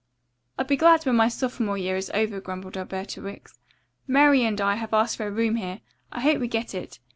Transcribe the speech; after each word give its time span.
"I'll 0.57 0.65
be 0.65 0.77
glad 0.77 1.03
when 1.03 1.15
my 1.15 1.27
sophomore 1.27 1.77
year 1.77 1.95
is 1.95 2.09
over," 2.15 2.41
grumbled 2.41 2.75
Alberta 2.75 3.21
Wicks. 3.21 3.59
"Mary 4.07 4.43
and 4.43 4.59
I 4.59 4.73
have 4.77 4.95
asked 4.95 5.15
for 5.17 5.27
a 5.27 5.31
room 5.31 5.57
here. 5.57 5.81
I 6.11 6.21
hope 6.21 6.39
we 6.39 6.47
get 6.47 6.73
it. 6.73 6.97